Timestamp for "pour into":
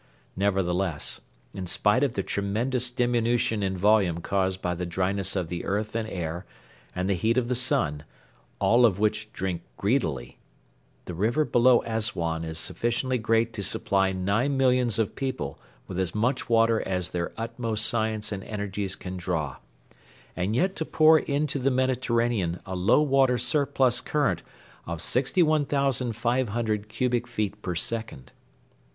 20.83-21.59